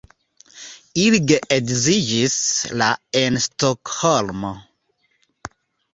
Ili 1.01 1.19
geedziĝis 1.31 2.39
la 2.83 2.89
en 3.23 3.39
Stokholmo. 3.47 4.55